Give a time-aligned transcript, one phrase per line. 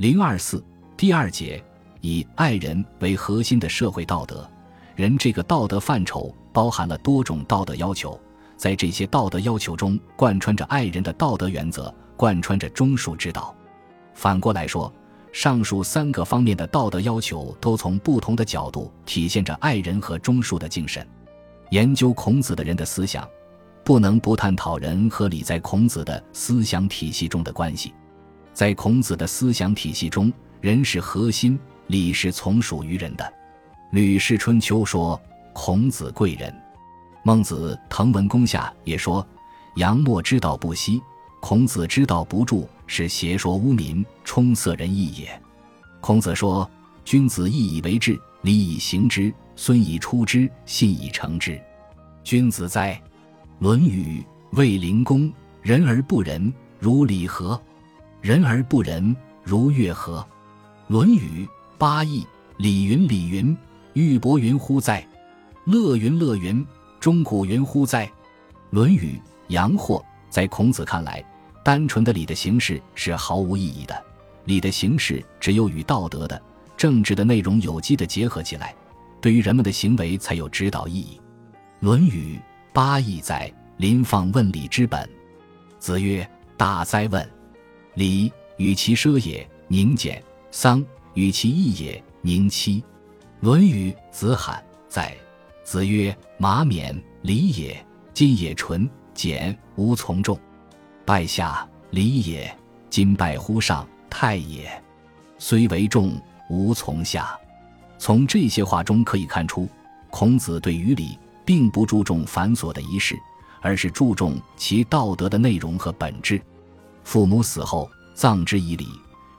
[0.00, 0.64] 零二四
[0.96, 1.62] 第二节
[2.00, 4.50] 以爱人为核心的社会道德。
[4.96, 8.18] 人这个道德范畴包含了多种道德要求，
[8.56, 13.54] 在这些道德要求中，贯穿着爱人的道德原则，贯穿着中恕之道。
[14.14, 14.90] 反过来说，
[15.32, 21.06] 上述三个方面的道德要求都从不同的角度体现着爱人和中恕的精神。
[21.72, 23.28] 研究孔子的人的思想，
[23.84, 27.92] 不能不探讨人和礼在孔子的思想体系中的关系。
[28.52, 33.24] 在孔子的思想体系中，人是核心，礼是从属于人的。
[33.92, 35.20] 《吕氏春秋》说
[35.52, 36.54] ：“孔子贵人。”
[37.22, 39.26] 孟子《滕文公下》也说
[39.76, 41.00] ：“杨墨之道不息，
[41.40, 45.42] 孔子之道不著，是邪说污民，充塞人意也。”
[46.00, 46.68] 孔子说
[47.04, 51.60] ：“君子义以为质，礼以行之，孙以出之，信以成之。
[52.24, 52.94] 君子哉！”
[53.62, 54.24] 《论语·
[54.56, 55.22] 卫灵公》
[55.62, 57.60] ：“人而不仁，如礼何？”
[58.20, 60.18] 人而不仁，如乐何？
[60.88, 61.46] 《论语·
[61.78, 62.22] 八佾》：
[62.58, 63.56] 礼云礼云，
[63.94, 65.06] 玉帛云乎哉？
[65.64, 66.64] 乐云乐云，
[67.00, 68.06] 钟鼓云乎哉？
[68.68, 69.18] 《论语·
[69.48, 69.96] 阳货》
[70.28, 71.24] 在孔子看来，
[71.64, 74.04] 单纯的礼的形式是毫无意义的。
[74.44, 76.40] 礼的形式只有与道德的、
[76.76, 78.74] 政治的内容有机的结合起来，
[79.22, 81.18] 对于人们的行为才有指导意义。
[81.80, 82.36] 《论语·
[82.74, 85.08] 八佾》在临放问礼之本。
[85.78, 87.26] 子曰：“大哉问！”
[87.94, 92.80] 礼与其奢也，宁俭；丧与其义也，宁戚。
[93.40, 95.16] 《论语·子罕》在。
[95.64, 97.76] 子曰：“马冕，礼也；
[98.12, 100.38] 今也纯俭，无从众。
[101.04, 102.50] 拜下，礼也；
[102.88, 104.70] 今拜乎上，太也。
[105.38, 107.38] 虽为众，无从下。”
[107.98, 109.68] 从这些话中可以看出，
[110.10, 113.14] 孔子对于礼并不注重繁琐的仪式，
[113.60, 116.40] 而是注重其道德的内容和本质。
[117.10, 118.86] 父母死后葬之以礼，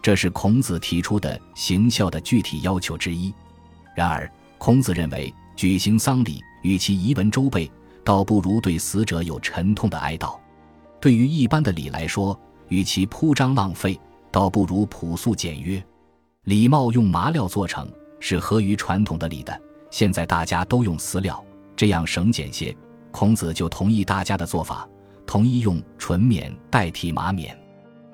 [0.02, 3.34] 这是孔子提出的行孝的具体要求之一。
[3.96, 7.72] 然而，孔子认为，举行丧礼与其遗文周备，
[8.04, 10.38] 倒不如对死者有沉痛的哀悼。
[11.00, 12.38] 对于一般的礼来说，
[12.68, 13.98] 与其铺张浪费，
[14.32, 15.82] 倒不如朴素简约。
[16.44, 17.90] 礼帽用麻料做成，
[18.20, 19.62] 是合于传统的礼的。
[19.90, 21.42] 现在大家都用丝料，
[21.78, 22.76] 这样省俭些。
[23.12, 24.86] 孔子就同意大家的做法，
[25.26, 27.58] 同意用纯棉代替麻棉。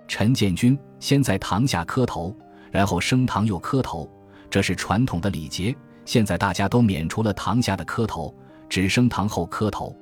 [0.07, 2.35] 陈建军先在堂下磕头，
[2.71, 4.09] 然后升堂又磕头，
[4.49, 5.75] 这是传统的礼节。
[6.05, 8.33] 现在大家都免除了堂下的磕头，
[8.69, 9.93] 只升堂后磕头。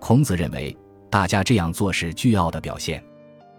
[0.00, 0.76] 孔子认为，
[1.10, 3.02] 大家这样做是倨傲的表现。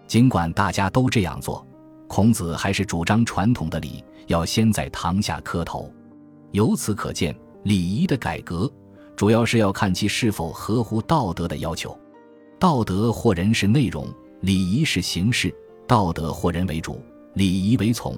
[0.06, 1.64] 尽管大家都这样做，
[2.08, 5.90] 孔子还是主张传统的礼要先在堂下磕头。
[6.50, 8.70] 由此可见，礼仪的改革
[9.16, 11.96] 主要是要看其是否合乎道德的要求。
[12.58, 14.06] 道德或人是内容，
[14.40, 15.54] 礼仪是形式。
[15.86, 17.00] 道德或人为主，
[17.34, 18.16] 礼仪为从，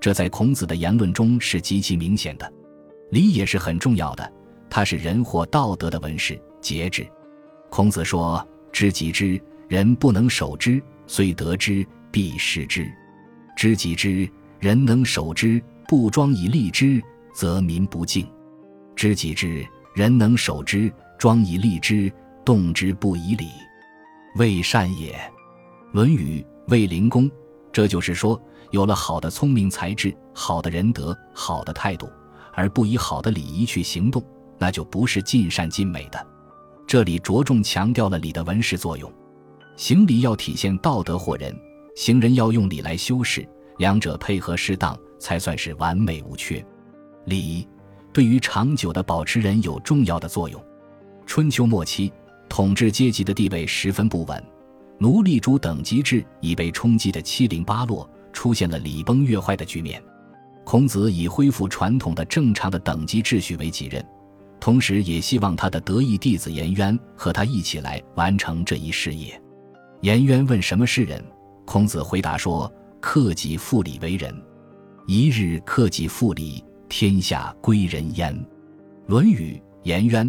[0.00, 2.52] 这在孔子的言论中是极其明显的。
[3.10, 4.32] 礼也是很重要的，
[4.68, 7.06] 它是人或道德的文饰节制。
[7.70, 12.82] 孔子说：“知己知人不能守之，虽得之必失之；
[13.56, 14.28] 知己知
[14.58, 17.00] 人能守之，不庄以立之，
[17.32, 18.24] 则民不敬；
[18.96, 22.12] 知己知人能守之，庄以立之，
[22.44, 23.46] 动之不以礼，
[24.36, 25.12] 未善也。”
[25.92, 26.44] 《论语》。
[26.68, 27.30] 卫灵公，
[27.72, 28.40] 这就是说，
[28.72, 32.08] 有了好的聪明才智、好的仁德、好的态度，
[32.52, 34.24] 而不以好的礼仪去行动，
[34.58, 36.26] 那就不是尽善尽美的。
[36.84, 39.12] 这里着重强调了礼的文饰作用。
[39.76, 41.56] 行礼要体现道德或人，
[41.94, 43.46] 行人要用礼来修饰，
[43.78, 46.64] 两者配合适当，才算是完美无缺。
[47.26, 47.68] 礼
[48.12, 50.60] 对于长久的保持人有重要的作用。
[51.26, 52.12] 春秋末期，
[52.48, 54.42] 统治阶级的地位十分不稳。
[54.98, 60.02] 奴隶主等级制已被冲击的七零八落，出现了礼崩乐坏的局面。
[60.64, 64.04] 孔子以恢复传统的正常的等级秩序为己任，
[64.58, 69.40] 同时也希望他的得意弟子颜渊和他一起来完成这一事业。
[70.00, 71.22] 颜渊问什么是仁，
[71.64, 74.34] 孔子回答说：“克己复礼为仁。
[75.06, 78.34] 一日克己复礼，天下归仁焉。”
[79.06, 79.54] 《论语·
[79.84, 80.28] 颜渊》，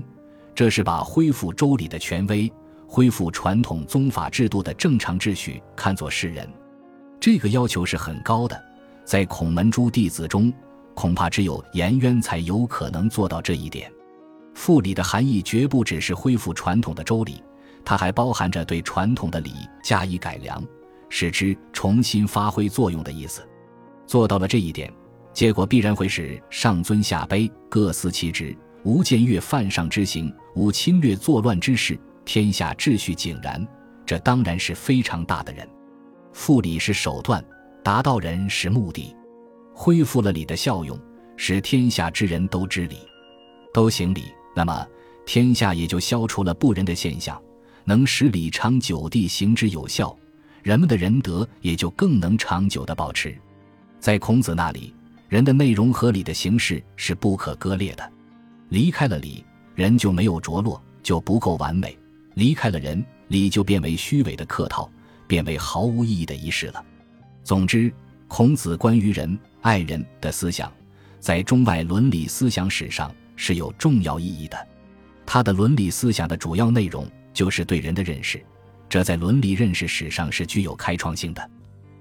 [0.54, 2.52] 这是把恢复周礼的权威。
[2.88, 6.50] 恢复传统宗法制度的正常秩序，看作是人，
[7.20, 8.60] 这个要求是很高的。
[9.04, 10.52] 在孔门诸弟子中，
[10.96, 13.92] 恐怕只有颜渊才有可能做到这一点。
[14.56, 17.44] 复礼的含义绝不只是恢复传统的周礼，
[17.86, 19.52] 它还包含着对传统的礼
[19.84, 20.64] 加以改良，
[21.10, 23.48] 使之重新发挥作用的意思。
[24.08, 24.92] 做到了这一点，
[25.34, 32.00] 结果必然会使上尊下卑，各司其职，无僭越犯上之行，无侵略作乱之事。
[32.28, 33.66] 天下秩序井然，
[34.06, 35.66] 这当然是非常大的人。
[36.34, 37.42] 复礼是手段，
[37.82, 39.16] 达到人是目的。
[39.74, 41.00] 恢复了礼的效用，
[41.38, 42.98] 使天下之人都知礼，
[43.74, 44.86] 都行礼，那么
[45.26, 47.42] 天下也就消除了不仁的现象，
[47.86, 50.14] 能使礼长久地行之有效，
[50.62, 53.34] 人们的仁德也就更能长久地保持。
[54.02, 54.94] 在孔子那里，
[55.30, 58.12] 人的内容和礼的形式是不可割裂的，
[58.68, 59.46] 离开了礼，
[59.76, 61.98] 人就没有着落，就不够完美；
[62.38, 64.88] 离开了人，礼就变为虚伪的客套，
[65.26, 66.86] 变为毫无意义的仪式了。
[67.44, 67.92] 总之，
[68.28, 70.72] 孔子关于仁爱人的思想，
[71.20, 74.68] 在中外伦理思想史上是有重要意义的。
[75.26, 78.40] 他的伦理思想的主要内容就是对人的认识，
[78.88, 81.50] 这在伦理认识史上是具有开创性的。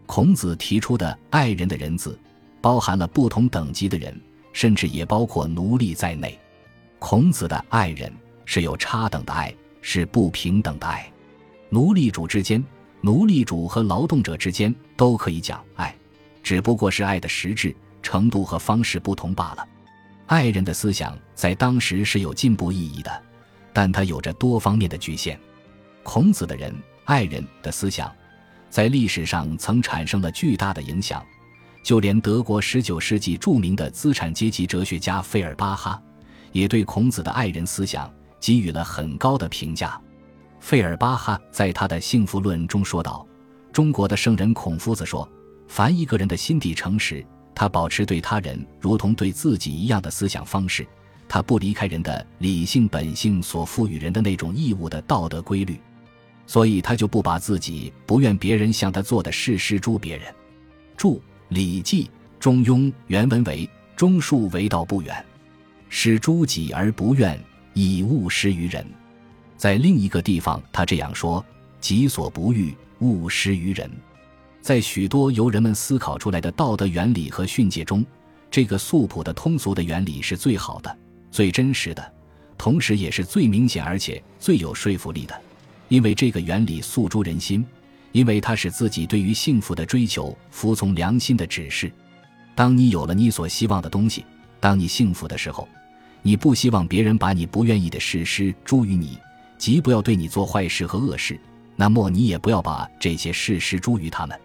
[0.05, 2.19] 孔子提出的爱人的人字，
[2.61, 4.15] 包含了不同等级的人，
[4.53, 6.39] 甚至也包括奴隶在内。
[6.99, 8.13] 孔子的爱人
[8.45, 9.51] 是有差等的爱，
[9.89, 11.09] 是不平等的爱。
[11.71, 12.63] 奴隶主之间。
[13.03, 15.95] 奴隶主和劳动者之间都可以讲爱，
[16.43, 17.73] 只不过是爱的实质、
[18.03, 19.69] 程度和方式不同罢了。
[20.27, 23.23] 爱人的思想在当时是有进步意义的，
[23.73, 25.39] 但它有着多方面的局限。
[26.03, 26.75] 孔子的人
[27.05, 28.13] 爱人的思想，
[28.71, 31.25] 在历史上曾产生了巨大的影响，
[31.85, 36.03] 就连德国十九世纪著名的资产阶级哲学家费尔巴哈，
[36.51, 38.13] 也对孔子的爱人思想
[38.47, 40.01] 给予了很高的评价。
[40.61, 43.27] 费尔巴哈在他的《幸福论》中说道
[43.75, 45.29] ：“中国的圣人孔夫子说，
[45.67, 47.27] 凡一个人的心地诚实，
[47.57, 50.87] 他保持对他人如同对自己一样的思想方式，
[51.29, 55.81] 他不离开人的理性本性所赋予人的那种义务的道德规律，
[56.47, 60.33] 所以他就不把自己不愿别人向他做的事施诸别人。”
[60.97, 61.17] 注
[61.49, 62.05] 《礼记·
[62.39, 65.27] 中庸》原文为：“中恕为道不远，
[65.89, 67.37] 使诸己而不怨，
[67.77, 68.85] 以勿施于人。”
[69.57, 71.45] 在另一个地方，他这样说
[71.81, 73.91] ：“己所不欲，勿施于人。”
[74.61, 78.05] 在许多由人们思考出来的道德原理和训诫中，
[78.51, 80.99] 这个素朴的通俗的原理是最好的、
[81.31, 82.13] 最真实的，
[82.59, 85.41] 同时也是最明显而且最有说服力的。
[85.89, 87.65] 因为这个原理诉诸人心，
[88.11, 91.91] 因为它使自己对于幸福的追求服从良心的指示。
[92.57, 94.25] 当你有了你所希望的东西，
[94.59, 95.69] 当你幸福的时候，
[96.23, 99.19] 你不希望别人把你不愿意的事施诸于你。
[99.59, 101.41] 即不要对你做坏事和恶事，
[101.77, 104.39] 那么你也不要把这些事施诸于他们。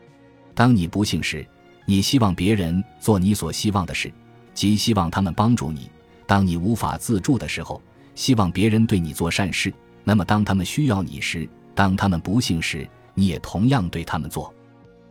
[0.56, 1.46] 当你不幸时，
[1.86, 4.10] 你希望别人做你所希望的事，
[4.54, 5.90] 即希望他们帮助你；
[6.26, 7.82] 当你无法自助的时候，
[8.16, 9.74] 希望别人对你做善事。
[10.06, 14.54] 那么当他们需要你时，当他们不幸时，你也同样对他们做。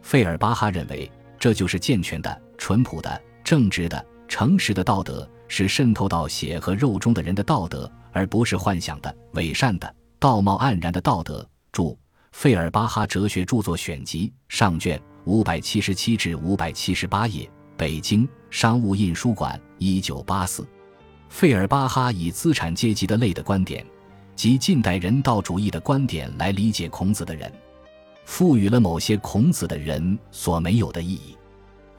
[0.00, 7.90] 费尔巴哈认为，这就是健全的、淳朴的、正直的、诚实的道德，是渗透到血和肉中的人的道德。
[8.12, 11.48] 而不是幻想的、伪善的、道貌岸然的道德。
[11.70, 11.96] 注：
[12.32, 20.66] 费尔巴哈哲学著作选集上卷五百七十七至五百七十八页，北京商务印书馆，一九八四。
[21.28, 23.86] 费尔巴哈以资产阶级的类的观点
[24.34, 27.52] 及近代人道主义的观点来理解孔子的人，
[28.24, 31.36] 赋予了某些孔子的人所没有的意义。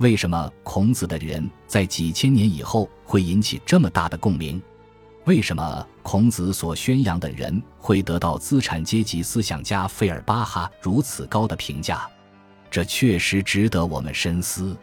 [0.01, 4.59] 为什么孔子的人在几千年以后会引起这么大的共鸣？
[5.25, 12.09] 为什么孔子所宣扬的人会得到资产阶级思想家费尔巴哈如此高的评价？
[12.71, 14.75] 这确实值得我们深思。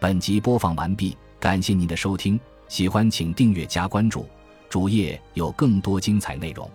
[0.00, 4.26] 本集播放完毕，感谢您的收听，喜欢请订阅加关注，
[4.70, 6.70] 主页有更多精彩内容。